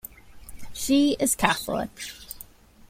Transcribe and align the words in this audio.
She 0.73 1.11
is 1.19 1.35
Catholic. 1.35 1.91